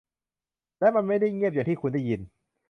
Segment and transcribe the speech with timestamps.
[0.79, 2.21] และมันไม่ได้เงียบอย่างที่คุณได้ยิน